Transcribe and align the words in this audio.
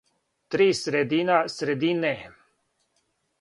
Три 0.51 0.67
средина 0.79 1.37
средине 1.47 2.15